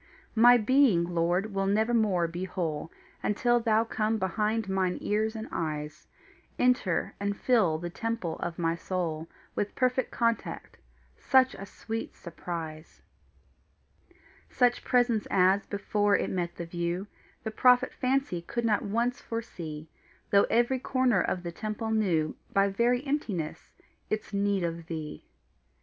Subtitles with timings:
[0.33, 6.07] My being, Lord, will nevermore be whole Until thou come behind mine ears and eyes,
[6.57, 10.79] Enter and fill the temple of my soul With perfect contact
[11.19, 13.03] such a sweet surprise
[14.49, 17.05] Such presence as, before it met the view,
[17.43, 19.87] The prophet fancy could not once foresee,
[20.31, 23.75] Though every corner of the temple knew By very emptiness
[24.09, 25.27] its need of thee.